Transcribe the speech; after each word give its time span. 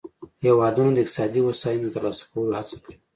هیوادونه 0.43 0.89
د 0.93 0.97
اقتصادي 1.03 1.39
هوساینې 1.43 1.81
د 1.87 1.93
ترلاسه 1.95 2.23
کولو 2.31 2.57
هڅه 2.59 2.75
کوي 2.81 2.95